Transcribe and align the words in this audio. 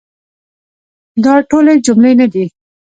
دا 1.23 1.33
ټولي 1.49 1.75
جملې 1.85 2.11
نه 2.19 2.27
دي. 2.33 2.45